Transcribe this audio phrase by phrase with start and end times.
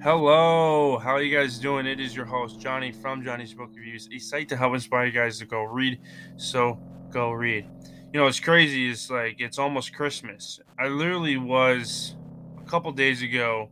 [0.00, 1.84] Hello, how are you guys doing?
[1.84, 5.12] It is your host Johnny from Johnny's Book Reviews, a site to help inspire you
[5.12, 6.00] guys to go read.
[6.36, 6.78] So
[7.10, 7.66] go read.
[8.12, 8.88] You know, it's crazy.
[8.88, 10.60] It's like it's almost Christmas.
[10.78, 12.16] I literally was
[12.58, 13.70] a couple days ago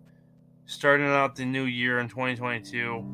[0.67, 3.05] starting out the new year in 2022,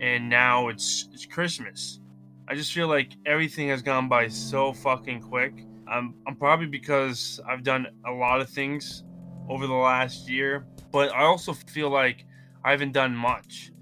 [0.00, 2.00] and now it's it's Christmas.
[2.48, 5.66] I just feel like everything has gone by so fucking quick.
[5.88, 9.04] I'm I'm probably because I've done a lot of things
[9.48, 12.24] over the last year, but I also feel like
[12.64, 13.72] I haven't done much.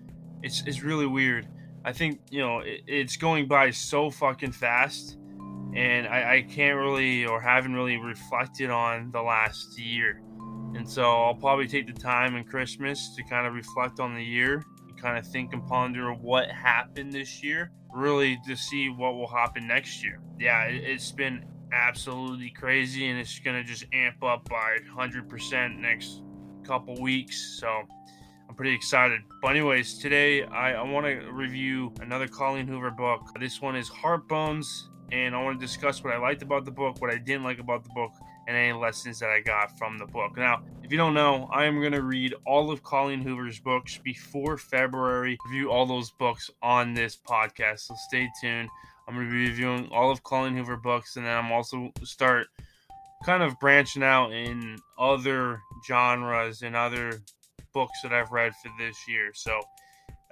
[0.42, 1.46] It's it's really weird.
[1.84, 5.18] I think you know it, it's going by so fucking fast,
[5.74, 10.22] and I, I can't really or haven't really reflected on the last year.
[10.74, 14.24] And so I'll probably take the time in Christmas to kind of reflect on the
[14.24, 19.14] year and kind of think and ponder what happened this year, really to see what
[19.14, 20.20] will happen next year.
[20.38, 25.78] Yeah, it, it's been absolutely crazy and it's going to just amp up by 100%
[25.78, 26.22] next
[26.64, 27.58] couple weeks.
[27.58, 27.68] So
[28.48, 29.20] I'm pretty excited.
[29.42, 33.28] But anyways, today I, I want to review another Colleen Hoover book.
[33.38, 36.70] This one is Heart Bones, and I want to discuss what I liked about the
[36.70, 38.12] book, what I didn't like about the book,
[38.46, 40.36] and any lessons that I got from the book.
[40.36, 43.98] Now, if you don't know, I am going to read all of Colleen Hoover's books
[44.02, 45.38] before February.
[45.46, 48.68] Review all those books on this podcast, so stay tuned.
[49.10, 52.46] I'm going to be reviewing all of Colleen Hoover books, and then I'm also start
[53.24, 57.20] kind of branching out in other genres and other
[57.74, 59.32] books that I've read for this year.
[59.34, 59.60] So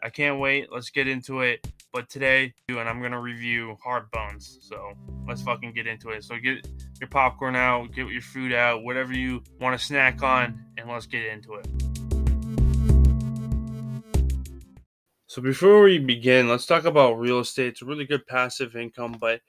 [0.00, 0.68] I can't wait.
[0.70, 1.66] Let's get into it.
[1.92, 4.58] But today, and I'm gonna review Heart Bones.
[4.60, 4.92] So
[5.26, 6.22] let's fucking get into it.
[6.22, 6.68] So get
[7.00, 11.06] your popcorn out, get your food out, whatever you want to snack on, and let's
[11.06, 11.66] get into it.
[15.28, 17.66] So before we begin, let's talk about real estate.
[17.66, 19.42] It's a really good passive income, but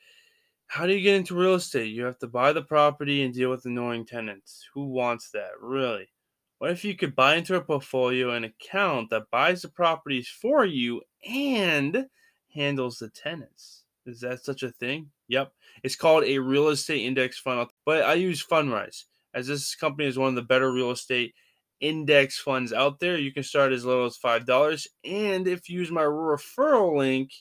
[0.68, 1.94] how do you get into real estate?
[1.94, 4.68] You have to buy the property and deal with annoying tenants.
[4.74, 6.10] Who wants that, really?
[6.58, 10.66] What if you could buy into a portfolio an account that buys the properties for
[10.66, 12.08] you and
[12.54, 13.86] handles the tenants?
[14.06, 15.10] Is that such a thing?
[15.30, 15.54] Yep.
[15.84, 20.20] It's called a real estate index fund, but I use Fundrise as this company is
[20.20, 21.36] one of the better real estate
[21.82, 23.18] index funds out there.
[23.18, 24.88] You can start as little as $5.
[25.04, 27.32] And if you use my referral link,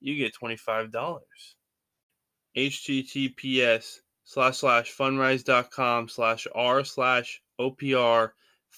[0.00, 1.20] you get $25.
[2.56, 8.30] HTTPS slash slash fundrise.com slash R slash OPR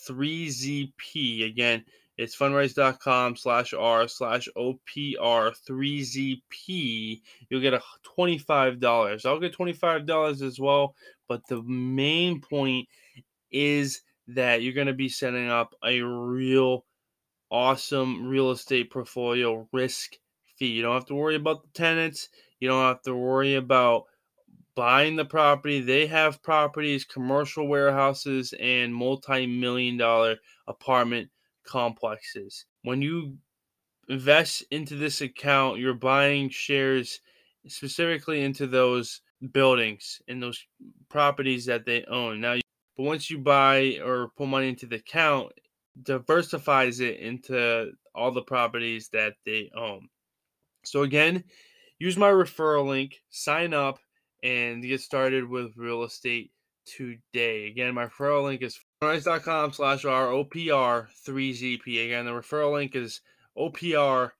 [0.08, 1.46] 3ZP.
[1.46, 1.84] Again,
[2.16, 7.20] it's fundrise.com slash R slash OPR 3ZP.
[7.50, 7.82] You'll get a
[8.18, 9.26] $25.
[9.26, 10.94] I'll get $25 as well.
[11.28, 12.88] But the main point
[13.50, 16.84] is that you're going to be setting up a real
[17.50, 20.16] awesome real estate portfolio risk
[20.58, 20.66] fee.
[20.72, 22.28] You don't have to worry about the tenants.
[22.60, 24.04] You don't have to worry about
[24.74, 25.80] buying the property.
[25.80, 31.30] They have properties, commercial warehouses, and multi million dollar apartment
[31.64, 32.66] complexes.
[32.82, 33.36] When you
[34.08, 37.20] invest into this account, you're buying shares
[37.66, 39.20] specifically into those
[39.52, 40.64] buildings and those
[41.08, 42.40] properties that they own.
[42.40, 42.56] Now,
[42.96, 45.52] but once you buy or put money into the account,
[46.02, 50.08] diversifies it into all the properties that they own.
[50.84, 51.44] So again,
[51.98, 53.98] use my referral link, sign up,
[54.42, 56.52] and get started with real estate
[56.86, 57.66] today.
[57.66, 62.04] Again, my referral link is fundrise.com slash ROPR3ZP.
[62.04, 63.20] Again, the referral link is
[63.58, 64.30] OPR3ZPR.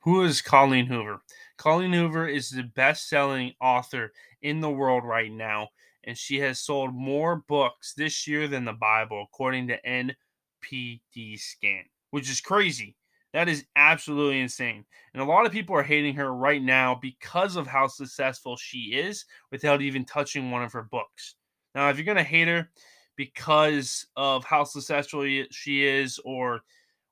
[0.00, 1.20] Who is Colleen Hoover?
[1.56, 4.12] Colleen Hoover is the best selling author
[4.42, 5.68] in the world right now,
[6.04, 10.14] and she has sold more books this year than the Bible, according to
[10.62, 12.96] NPD Scan which is crazy.
[13.32, 14.84] That is absolutely insane.
[15.14, 18.94] And a lot of people are hating her right now because of how successful she
[18.94, 21.36] is without even touching one of her books.
[21.74, 22.70] Now, if you're going to hate her
[23.16, 26.62] because of how successful she is or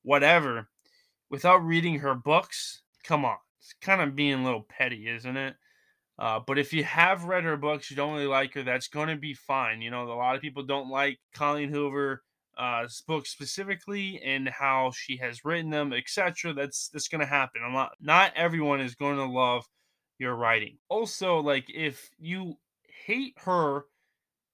[0.03, 0.69] whatever,
[1.31, 3.37] without reading her books, come on.
[3.61, 5.55] It's kind of being a little petty, isn't it?
[6.19, 9.09] Uh, but if you have read her books, you don't really like her, that's going
[9.09, 9.81] to be fine.
[9.81, 12.23] You know, a lot of people don't like Colleen Hoover
[12.59, 16.53] uh, book specifically and how she has written them, etc.
[16.53, 17.63] That's that's going to happen.
[17.65, 19.65] I'm not not everyone is going to love
[20.19, 20.79] your writing.
[20.89, 22.55] Also, like if you
[23.07, 23.85] hate her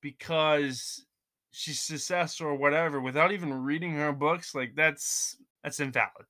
[0.03, 1.07] because
[1.51, 6.27] she's successful or whatever without even reading her books, like that's that's invalid.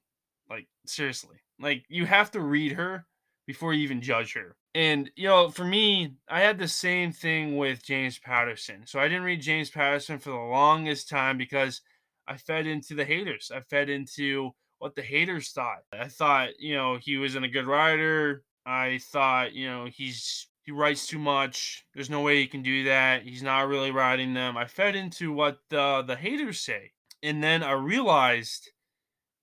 [0.54, 3.06] Like seriously, like you have to read her
[3.46, 4.54] before you even judge her.
[4.72, 8.82] And you know, for me, I had the same thing with James Patterson.
[8.86, 11.80] So I didn't read James Patterson for the longest time because
[12.28, 13.50] I fed into the haters.
[13.52, 15.78] I fed into what the haters thought.
[15.92, 18.44] I thought, you know, he wasn't a good writer.
[18.64, 21.84] I thought, you know, he's he writes too much.
[21.94, 23.24] There's no way he can do that.
[23.24, 24.56] He's not really writing them.
[24.56, 26.92] I fed into what the the haters say.
[27.24, 28.70] And then I realized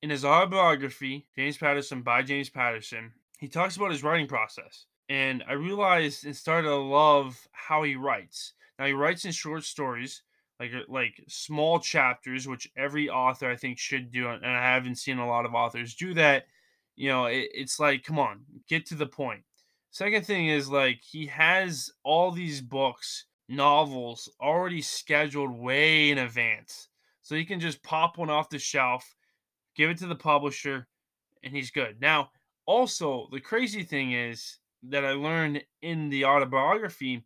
[0.01, 4.85] in his autobiography, James Patterson by James Patterson, he talks about his writing process.
[5.09, 8.53] And I realized and started to love how he writes.
[8.79, 10.23] Now he writes in short stories,
[10.59, 14.95] like uh, like small chapters, which every author I think should do, and I haven't
[14.95, 16.45] seen a lot of authors do that.
[16.95, 19.41] You know, it, it's like, come on, get to the point.
[19.91, 26.87] Second thing is like he has all these books, novels already scheduled way in advance,
[27.21, 29.15] so he can just pop one off the shelf,
[29.75, 30.87] give it to the publisher,
[31.43, 31.99] and he's good.
[32.01, 32.31] Now,
[32.65, 37.23] also the crazy thing is that I learned in the autobiography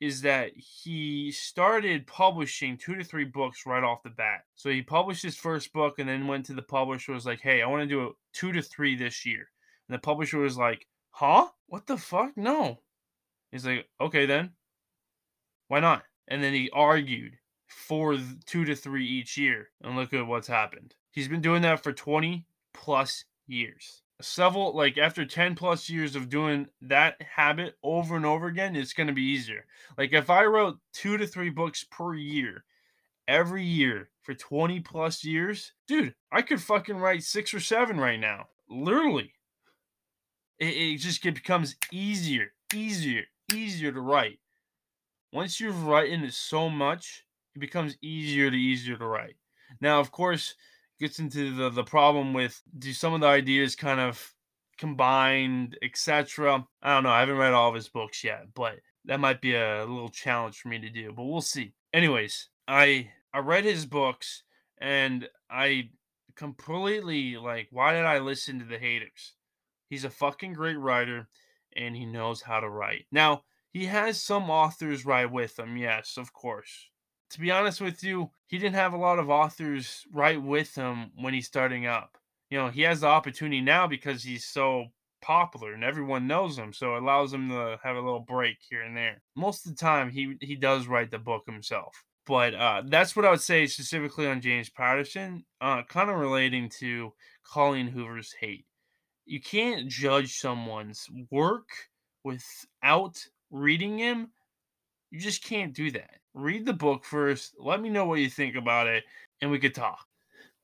[0.00, 4.40] is that he started publishing two to three books right off the bat.
[4.56, 7.62] So he published his first book and then went to the publisher was like, "Hey,
[7.62, 9.48] I want to do a two to three this year."
[9.88, 11.48] And the publisher was like, "Huh?
[11.66, 12.36] What the fuck?
[12.36, 12.82] No."
[13.52, 14.56] He's like, "Okay then.
[15.68, 17.38] Why not?" And then he argued
[17.72, 20.94] for two to three each year, and look at what's happened.
[21.10, 24.02] He's been doing that for 20 plus years.
[24.20, 28.92] Several like after 10 plus years of doing that habit over and over again it's
[28.92, 29.66] going to be easier.
[29.98, 32.64] Like if i wrote two to three books per year
[33.26, 38.20] every year for 20 plus years dude i could fucking write six or seven right
[38.20, 38.46] now.
[38.70, 39.32] Literally.
[40.58, 44.38] It, it just becomes easier easier easier to write.
[45.32, 47.24] Once you've written it so much
[47.54, 49.36] it becomes easier to easier to write
[49.80, 50.54] now of course
[50.98, 54.34] gets into the the problem with do some of the ideas kind of
[54.82, 56.66] combined, etc.
[56.82, 57.10] I don't know.
[57.10, 60.58] I haven't read all of his books yet, but that might be a little challenge
[60.58, 61.12] for me to do.
[61.12, 61.74] But we'll see.
[61.92, 64.42] Anyways, I I read his books
[64.78, 65.90] and I
[66.34, 69.34] completely like why did I listen to the haters?
[69.88, 71.28] He's a fucking great writer
[71.76, 73.06] and he knows how to write.
[73.12, 76.88] Now, he has some authors write with him, yes, of course
[77.32, 81.10] to be honest with you, he didn't have a lot of authors write with him
[81.16, 82.18] when he's starting up.
[82.50, 84.86] You know, he has the opportunity now because he's so
[85.22, 88.82] popular and everyone knows him, so it allows him to have a little break here
[88.82, 89.22] and there.
[89.34, 92.04] Most of the time, he he does write the book himself.
[92.26, 96.68] But uh, that's what I would say specifically on James Patterson, uh, kind of relating
[96.80, 97.12] to
[97.44, 98.66] Colleen Hoover's hate.
[99.24, 101.68] You can't judge someone's work
[102.22, 103.16] without
[103.50, 104.30] reading him.
[105.10, 107.54] You just can't do that read the book first.
[107.58, 109.04] Let me know what you think about it,
[109.40, 110.06] and we could talk.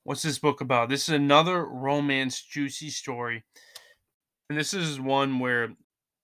[0.05, 0.88] What's this book about?
[0.88, 3.44] This is another romance juicy story.
[4.49, 5.75] And this is one where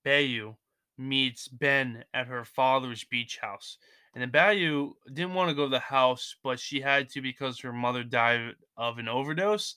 [0.06, 0.56] Beyah
[0.96, 3.76] meets Ben at her father's beach house.
[4.14, 7.60] And then Beyah didn't want to go to the house, but she had to because
[7.60, 9.76] her mother died of an overdose.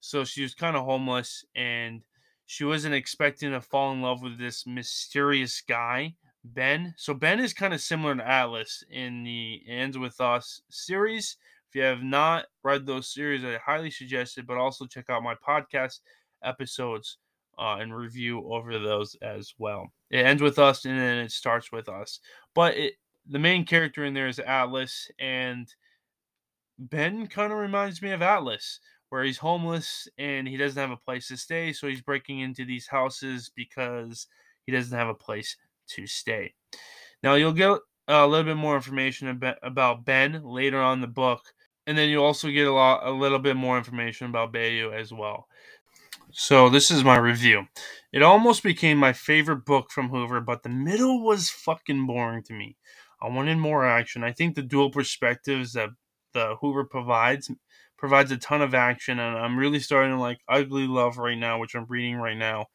[0.00, 2.02] So she was kind of homeless and
[2.46, 6.14] she wasn't expecting to fall in love with this mysterious guy
[6.54, 6.94] Ben.
[6.96, 11.36] So Ben is kind of similar to Atlas in the Ends with Us series.
[11.68, 15.22] If you have not read those series, I highly suggest it, but also check out
[15.22, 16.00] my podcast
[16.42, 17.18] episodes
[17.58, 19.92] uh, and review over those as well.
[20.10, 22.20] It ends with us and then it starts with us.
[22.54, 22.94] But it,
[23.28, 25.72] the main character in there is Atlas, and
[26.78, 28.80] Ben kind of reminds me of Atlas,
[29.10, 32.64] where he's homeless and he doesn't have a place to stay, so he's breaking into
[32.64, 34.28] these houses because
[34.64, 35.56] he doesn't have a place
[35.96, 36.54] to stay.
[37.22, 37.76] Now, you'll get uh,
[38.08, 41.42] a little bit more information about Ben later on the book,
[41.86, 45.12] and then you'll also get a lot, a little bit more information about Beyah as
[45.12, 45.46] well.
[46.30, 47.64] So this is my review.
[48.12, 52.52] It almost became my favorite book from Hoover, but the middle was fucking boring to
[52.52, 52.76] me.
[53.20, 54.22] I wanted more action.
[54.22, 55.90] I think the dual perspectives that
[56.34, 57.50] the Hoover provides
[57.96, 61.58] provides a ton of action, and I'm really starting to like Ugly Love right now,
[61.58, 62.66] which I'm reading right now.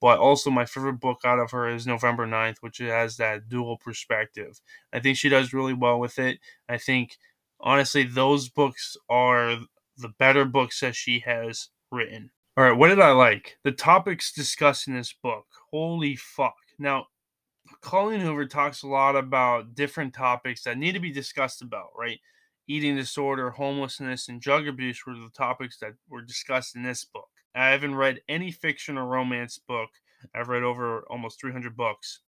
[0.00, 3.78] But also, my favorite book out of her is November 9th, which has that dual
[3.78, 4.60] perspective.
[4.92, 6.38] I think she does really well with it.
[6.68, 7.16] I think,
[7.60, 9.56] honestly, those books are
[9.96, 12.30] the better books that she has written.
[12.56, 13.58] All right, what did I like?
[13.64, 15.46] The topics discussed in this book.
[15.70, 16.56] Holy fuck.
[16.78, 17.06] Now,
[17.80, 22.18] Colleen Hoover talks a lot about different topics that need to be discussed about, right?
[22.68, 27.28] Eating disorder, homelessness, and drug abuse were the topics that were discussed in this book.
[27.56, 29.90] I haven't read any fiction or romance book.
[30.34, 32.20] I've read over almost 300 books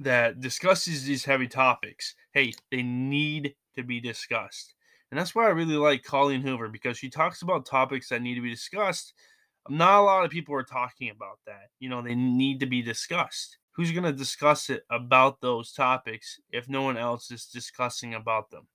[0.00, 2.14] that discusses these heavy topics.
[2.32, 4.74] Hey, they need to be discussed.
[5.10, 8.36] And that's why I really like Colleen Hoover because she talks about topics that need
[8.36, 9.12] to be discussed.
[9.68, 11.68] Not a lot of people are talking about that.
[11.78, 13.58] You know, they need to be discussed.
[13.72, 18.50] Who's going to discuss it about those topics if no one else is discussing about
[18.50, 18.66] them?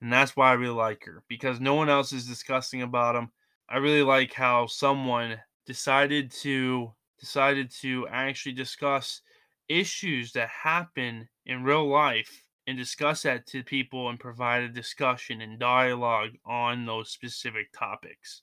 [0.00, 3.30] And that's why I really like her because no one else is discussing about them
[3.68, 9.22] I really like how someone decided to decided to actually discuss
[9.68, 15.40] issues that happen in real life and discuss that to people and provide a discussion
[15.40, 18.42] and dialogue on those specific topics.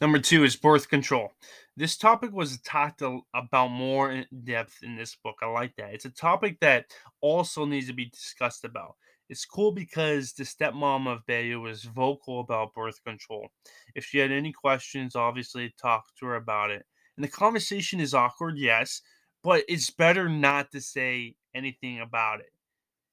[0.00, 1.32] Number two is birth control.
[1.76, 3.02] This topic was talked
[3.34, 5.36] about more in depth in this book.
[5.42, 5.94] I like that.
[5.94, 6.86] It's a topic that
[7.20, 8.96] also needs to be discussed about.
[9.28, 13.48] It's cool because the stepmom of Beyah was vocal about birth control.
[13.94, 16.86] If she had any questions, obviously talk to her about it.
[17.16, 19.02] And the conversation is awkward, yes,
[19.42, 22.52] but it's better not to say anything about it.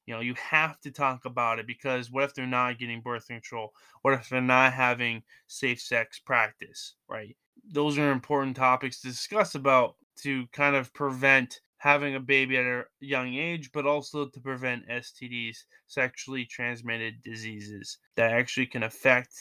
[0.05, 3.27] You know, you have to talk about it because what if they're not getting birth
[3.27, 3.73] control?
[4.01, 7.37] What if they're not having safe sex practice, right?
[7.71, 12.63] Those are important topics to discuss about to kind of prevent having a baby at
[12.63, 19.33] a young age, but also to prevent STDs, sexually transmitted diseases that actually can affect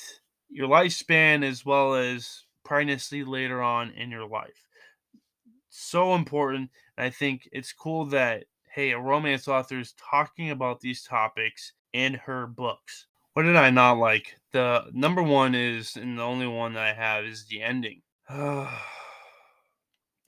[0.50, 4.66] your lifespan as well as pregnancy later on in your life.
[5.68, 6.70] So important.
[6.98, 12.14] I think it's cool that hey, a romance author is talking about these topics in
[12.14, 13.06] her books.
[13.34, 14.34] What did I not like?
[14.50, 18.02] The number one is, and the only one that I have is the ending.
[18.28, 18.66] the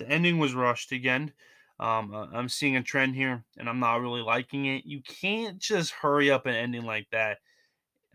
[0.06, 1.32] ending was rushed again.
[1.80, 4.84] Um, uh, I'm seeing a trend here, and I'm not really liking it.
[4.86, 7.38] You can't just hurry up an ending like that.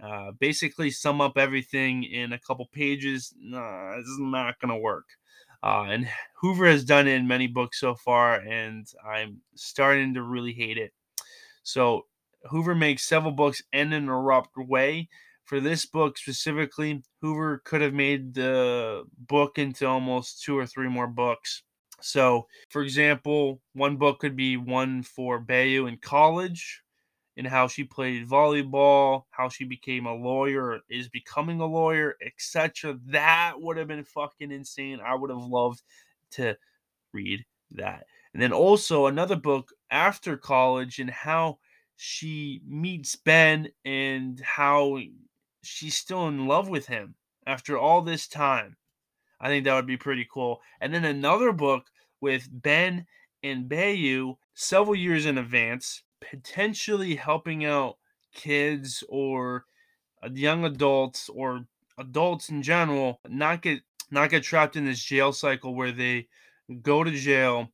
[0.01, 3.33] Uh, basically, sum up everything in a couple pages.
[3.37, 5.05] Nah, this is not gonna work.
[5.61, 10.23] Uh, and Hoover has done it in many books so far, and I'm starting to
[10.23, 10.93] really hate it.
[11.63, 12.05] So
[12.49, 15.09] Hoover makes several books end in an abrupt way.
[15.43, 20.87] For this book specifically, Hoover could have made the book into almost two or three
[20.87, 21.63] more books.
[22.01, 26.81] So, for example, one book could be one for Beyah in college,
[27.37, 32.99] and how she played volleyball, how she became a lawyer, is becoming a lawyer, etc.
[33.07, 34.99] That would have been fucking insane.
[34.99, 35.81] I would have loved
[36.31, 36.57] to
[37.13, 38.05] read that.
[38.33, 41.59] And then also another book after college and how
[41.95, 44.99] she meets Ben and how
[45.63, 47.15] she's still in love with him
[47.45, 48.75] after all this time.
[49.41, 50.61] I think that would be pretty cool.
[50.81, 51.87] And then another book
[52.21, 53.05] with Ben
[53.41, 57.97] and Beyah several years in advance, potentially helping out
[58.33, 59.65] kids or
[60.23, 61.65] uh, young adults or
[61.97, 63.81] adults in general not get
[64.11, 66.27] not get trapped in this jail cycle where they
[66.81, 67.69] go to jail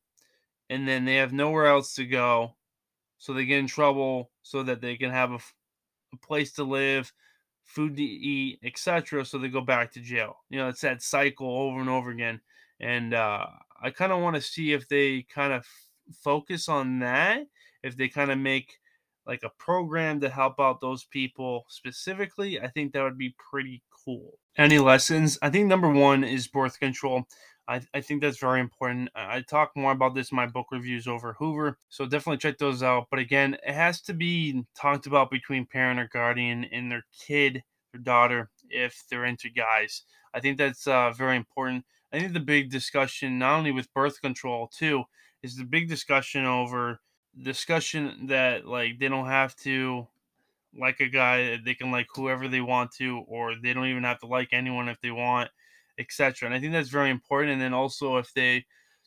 [0.68, 2.54] and then they have nowhere else to go
[3.18, 5.38] so they get in trouble so that they can have a,
[6.14, 7.12] a place to live
[7.66, 10.38] food to eat etc so they go back to jail.
[10.48, 12.40] You know it's that cycle over and over again
[12.80, 13.46] and uh,
[13.82, 17.46] i kind of want to see if they kind of f- focus on that
[17.82, 18.78] if they kind of make
[19.26, 23.82] like a program to help out those people specifically i think that would be pretty
[24.06, 24.38] cool.
[24.56, 25.38] Any lessons?
[25.42, 27.26] I think number one is birth control
[27.68, 29.10] I, I think that's very important.
[29.16, 32.82] I talk more about this in my book reviews over Hoover, so definitely check those
[32.82, 33.08] out.
[33.10, 37.64] But again, it has to be talked about between parent or guardian and their kid,
[37.92, 40.02] their daughter, if they're into guys.
[40.32, 41.84] I think that's uh, very important.
[42.12, 45.04] I think the big discussion, not only with birth control too,
[45.42, 47.00] is the big discussion over
[47.42, 50.06] discussion that like they don't have to
[50.78, 54.20] like a guy, they can like whoever they want to, or they don't even have
[54.20, 55.50] to like anyone if they want
[55.98, 56.46] etc.
[56.46, 57.52] And I think that's very important.
[57.52, 58.64] And then also, if they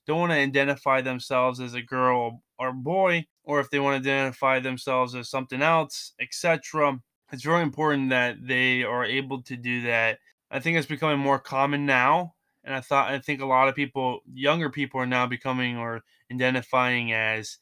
[0.08, 4.10] don't want to identify themselves as a girl or boy, or if they want to
[4.10, 7.00] identify themselves as something else, etc.,
[7.32, 10.20] it's very important that they are able to do that.
[10.52, 12.34] I think it's becoming more common now.
[12.64, 16.02] And I thought I think a lot of people, younger people, are now becoming or
[16.32, 17.58] identifying as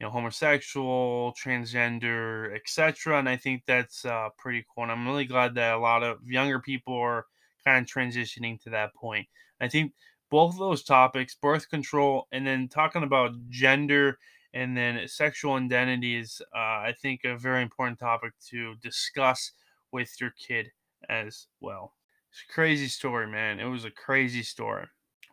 [0.00, 3.18] you know homosexual, transgender, etc.
[3.18, 4.84] And I think that's uh, pretty cool.
[4.84, 7.26] And I'm really glad that a lot of younger people are
[7.64, 9.26] kind of transitioning to that point.
[9.60, 9.92] I think
[10.30, 14.18] both of those topics, birth control, and then talking about gender
[14.54, 19.52] and then sexual identity is, uh, I think, a very important topic to discuss
[19.92, 20.70] with your kid
[21.08, 21.94] as well.
[22.30, 23.60] It's a crazy story, man.
[23.60, 24.86] It was a crazy story.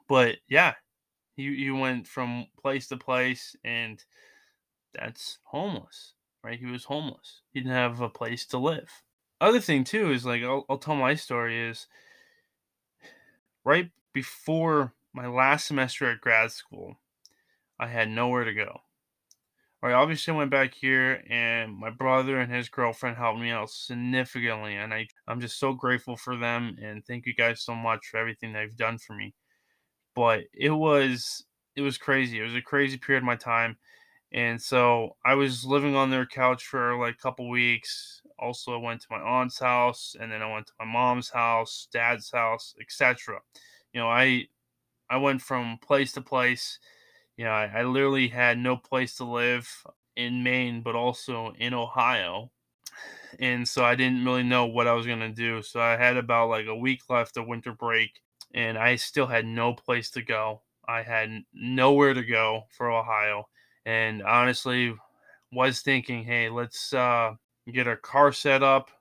[0.07, 0.73] But yeah,
[1.35, 4.03] you, you went from place to place, and
[4.93, 6.59] that's homeless, right?
[6.59, 7.41] He was homeless.
[7.51, 8.89] He didn't have a place to live.
[9.39, 11.87] Other thing, too, is like, I'll, I'll tell my story is
[13.63, 16.99] right before my last semester at grad school,
[17.79, 18.81] I had nowhere to go.
[19.81, 23.69] Right, obviously I went back here and my brother and his girlfriend helped me out
[23.69, 28.07] significantly and I, I'm just so grateful for them and thank you guys so much
[28.07, 29.35] for everything they've done for me.
[30.15, 31.45] But it was
[31.77, 32.39] it was crazy.
[32.39, 33.77] It was a crazy period of my time.
[34.31, 38.77] And so I was living on their couch for like a couple weeks Also, I
[38.77, 42.73] went to my aunt's house, and then I went to my mom's house, dad's house,
[42.79, 43.41] etc.
[43.93, 44.47] You know, I
[45.09, 46.79] I went from place to place.
[47.37, 49.69] You know, I, I literally had no place to live
[50.15, 52.51] in Maine, but also in Ohio.
[53.39, 55.61] And so I didn't really know what I was going to do.
[55.61, 58.21] So I had about like a week left of winter break,
[58.53, 60.63] and I still had no place to go.
[60.87, 63.47] I had nowhere to go for Ohio.
[63.85, 64.95] And honestly,
[65.51, 67.35] was thinking, hey, let's uh,
[67.71, 68.91] get our car set up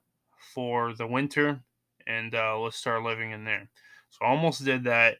[0.54, 1.60] for the winter
[2.06, 3.68] and uh, let's start living in there.
[4.10, 5.18] So I almost did that.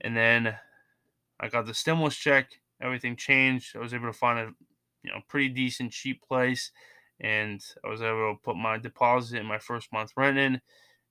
[0.00, 0.56] And then
[1.38, 2.50] I got the stimulus check.
[2.80, 3.76] Everything changed.
[3.76, 4.52] I was able to find a
[5.02, 6.70] you know pretty decent cheap place,
[7.20, 10.60] and I was able to put my deposit in my first month rent in,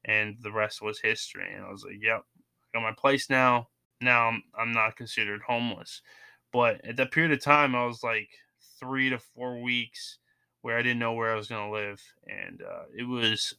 [0.06, 1.54] and the rest was history.
[1.54, 2.24] And I was like, "Yep,
[2.76, 3.70] I got my place now.
[4.02, 6.02] Now I'm I'm not considered homeless."
[6.52, 8.30] But at that period of time, I was like
[8.80, 10.18] three to four weeks
[10.62, 13.54] where I didn't know where I was going to live, and uh, it was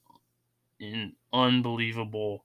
[0.80, 2.44] an unbelievable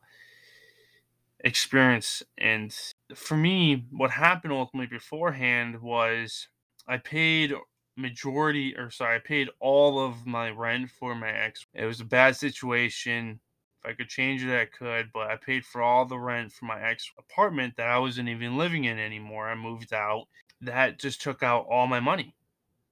[1.41, 2.23] experience.
[2.37, 2.75] And
[3.15, 6.47] for me, what happened ultimately beforehand was
[6.87, 7.53] I paid
[7.97, 11.65] majority, or sorry, I paid all of my rent for my ex.
[11.73, 13.39] It was a bad situation.
[13.87, 16.81] I could change it, I could, but I paid for all the rent for my
[16.81, 19.47] ex apartment that I wasn't even living in anymore.
[19.47, 20.27] I moved out.
[20.61, 22.33] That just took out all my money.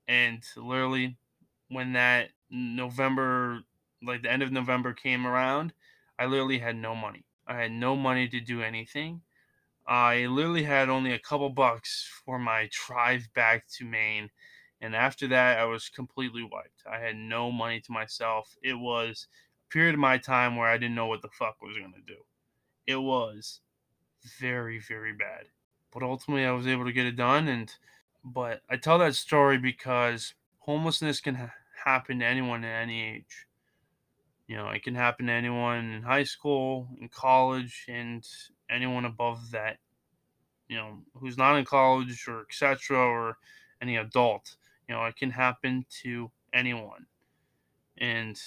[0.07, 1.17] And literally,
[1.69, 3.61] when that November,
[4.03, 5.73] like the end of November came around,
[6.19, 7.25] I literally had no money.
[7.47, 9.21] I had no money to do anything.
[9.87, 14.29] I literally had only a couple bucks for my drive back to Maine.
[14.79, 16.83] And after that, I was completely wiped.
[16.89, 18.55] I had no money to myself.
[18.61, 19.27] It was
[19.73, 22.19] period of my time where I didn't know what the fuck was going to do.
[22.85, 23.61] It was
[24.39, 25.45] very, very bad.
[25.91, 27.47] But ultimately, I was able to get it done.
[27.47, 27.73] And,
[28.23, 31.53] but I tell that story because homelessness can ha-
[31.83, 33.47] happen to anyone at any age.
[34.47, 38.27] You know, it can happen to anyone in high school, in college, and
[38.69, 39.77] anyone above that.
[40.67, 42.97] You know, who's not in college or etc.
[42.97, 43.37] or
[43.81, 44.55] any adult.
[44.87, 47.05] You know, it can happen to anyone.
[47.97, 48.39] And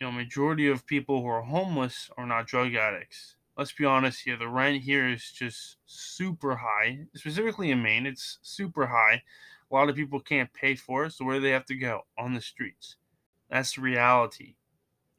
[0.00, 3.36] you know, majority of people who are homeless are not drug addicts.
[3.58, 4.36] Let's be honest here.
[4.36, 8.06] The rent here is just super high, specifically in Maine.
[8.06, 9.22] It's super high.
[9.70, 12.02] A lot of people can't pay for it, so where do they have to go?
[12.18, 12.96] On the streets.
[13.50, 14.54] That's the reality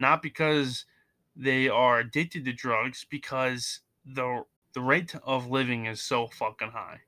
[0.02, 0.86] not because
[1.36, 7.02] they are addicted to drugs, because the the rate of living is so fucking high.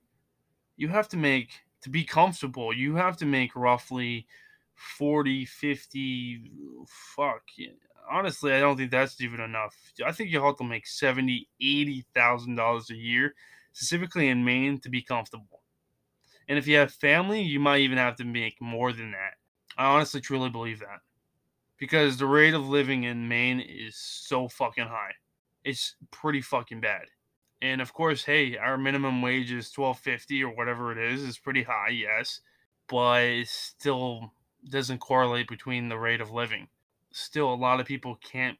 [0.78, 4.28] You have to make to be comfortable, you have to make roughly
[4.76, 6.52] 40, 50
[7.16, 7.44] fuck.
[8.10, 9.76] Honestly, I don't think that's even enough.
[10.06, 13.34] I think you have to make 70, 80,000 dollars a year
[13.72, 15.62] specifically in Maine to be comfortable.
[16.48, 19.36] And if you have family, you might even have to make more than that.
[19.78, 21.00] I honestly truly believe that
[21.80, 25.14] because the rate of living in Maine is so fucking high.
[25.64, 27.06] It's pretty fucking bad.
[27.62, 31.24] And of course, hey, our minimum wage is twelve fifty or whatever it is.
[31.24, 32.42] It's pretty high, yes,
[32.88, 34.34] but it still
[34.70, 36.68] doesn't correlate between the rate of living.
[37.12, 38.58] Still, a lot of people can't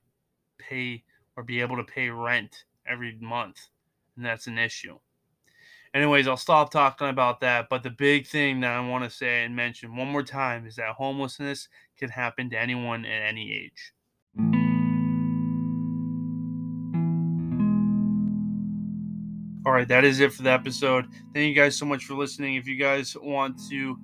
[0.58, 1.04] pay
[1.36, 3.68] or be able to pay rent every month,
[4.16, 4.98] and that's an issue.
[5.94, 7.70] Anyways, I'll stop talking about that.
[7.70, 10.76] But the big thing that I want to say and mention one more time is
[10.78, 13.94] that homelessness can happen to anyone at any age.
[19.66, 21.06] All right, that is it for the episode.
[21.34, 22.56] Thank you guys so much for listening.
[22.56, 23.98] If you guys want to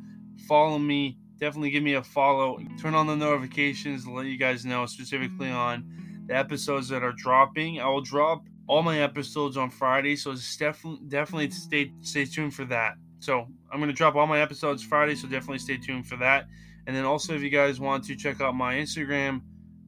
[0.47, 2.59] follow me, definitely give me a follow.
[2.79, 7.13] Turn on the notifications to let you guys know specifically on the episodes that are
[7.13, 7.79] dropping.
[7.79, 12.65] I will drop all my episodes on Friday, so definitely definitely stay stay tuned for
[12.65, 12.93] that.
[13.19, 16.45] So I'm gonna drop all my episodes Friday, so definitely stay tuned for that.
[16.87, 19.41] And then also, if you guys want to check out my Instagram,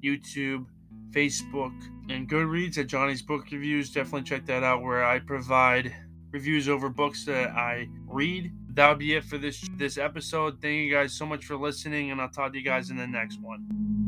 [0.04, 0.66] YouTube,
[1.12, 1.74] Facebook,
[2.10, 5.94] and Goodreads at Johnny's Book Reviews, definitely check that out where I provide
[6.32, 8.52] reviews over books that I read.
[8.74, 10.62] That'll be it for this this episode.
[10.62, 13.08] Thank you guys so much for listening, and I'll talk to you guys in the
[13.08, 14.01] next one.